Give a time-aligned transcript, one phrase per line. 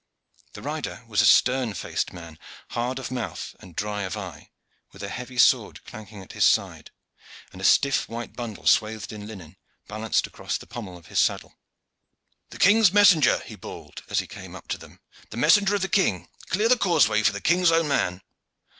[0.53, 4.49] The rider was a stern faced man, hard of mouth and dry of eye,
[4.91, 6.89] with a heavy sword clanking at his side,
[7.51, 11.53] and a stiff white bundle swathed in linen balanced across the pommel of his saddle.
[12.49, 15.01] "The king's messenger," he bawled as he came up to them.
[15.29, 16.29] "The messenger of the king.
[16.49, 18.23] Clear the causeway for the king's own man."